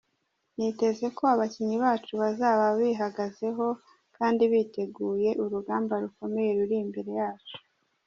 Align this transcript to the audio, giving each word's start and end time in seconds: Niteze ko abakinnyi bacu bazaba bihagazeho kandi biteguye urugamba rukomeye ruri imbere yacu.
Niteze 0.55 1.05
ko 1.17 1.23
abakinnyi 1.33 1.77
bacu 1.85 2.13
bazaba 2.21 2.65
bihagazeho 2.79 3.65
kandi 4.17 4.43
biteguye 4.51 5.29
urugamba 5.43 5.93
rukomeye 6.03 6.49
ruri 6.57 6.75
imbere 6.85 7.11
yacu. 7.21 7.55